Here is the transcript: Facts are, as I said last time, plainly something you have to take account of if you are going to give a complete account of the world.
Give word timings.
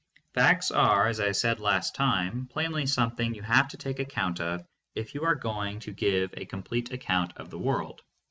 Facts 0.33 0.71
are, 0.71 1.05
as 1.05 1.19
I 1.19 1.31
said 1.31 1.59
last 1.59 1.93
time, 1.93 2.47
plainly 2.47 2.87
something 2.87 3.35
you 3.35 3.43
have 3.43 3.67
to 3.67 3.77
take 3.77 3.99
account 3.99 4.39
of 4.41 4.65
if 4.95 5.13
you 5.13 5.23
are 5.25 5.35
going 5.35 5.79
to 5.81 5.91
give 5.93 6.33
a 6.35 6.45
complete 6.45 6.91
account 6.91 7.33
of 7.37 7.51
the 7.51 7.59
world. 7.59 8.01